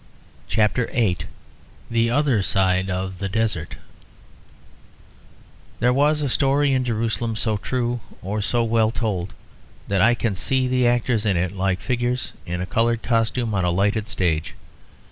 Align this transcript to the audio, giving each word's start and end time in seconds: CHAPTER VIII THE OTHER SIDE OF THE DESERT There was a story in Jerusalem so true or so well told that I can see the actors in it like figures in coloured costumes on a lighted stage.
CHAPTER 0.47 0.87
VIII 0.87 1.17
THE 1.91 2.09
OTHER 2.09 2.41
SIDE 2.41 2.89
OF 2.89 3.19
THE 3.19 3.29
DESERT 3.29 3.75
There 5.79 5.93
was 5.93 6.23
a 6.23 6.27
story 6.27 6.73
in 6.73 6.83
Jerusalem 6.83 7.35
so 7.35 7.57
true 7.57 7.99
or 8.23 8.41
so 8.41 8.63
well 8.63 8.89
told 8.89 9.35
that 9.87 10.01
I 10.01 10.15
can 10.15 10.33
see 10.33 10.67
the 10.67 10.87
actors 10.87 11.23
in 11.23 11.37
it 11.37 11.55
like 11.55 11.79
figures 11.81 12.33
in 12.47 12.65
coloured 12.65 13.03
costumes 13.03 13.53
on 13.53 13.63
a 13.63 13.69
lighted 13.69 14.07
stage. 14.07 14.55